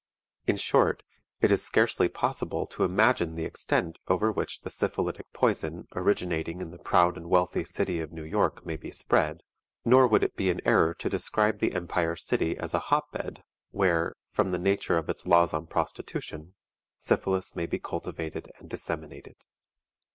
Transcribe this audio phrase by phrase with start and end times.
[0.47, 1.03] In short,
[1.41, 6.71] it is scarcely possible to imagine the extent over which the syphilitic poison originating in
[6.71, 9.43] the proud and wealthy city of New York may be spread,
[9.85, 13.43] nor would it be an error to describe the Empire City as a hot bed
[13.69, 16.55] where, from the nature of its laws on prostitution,
[16.97, 19.35] syphilis may be cultivated and disseminated.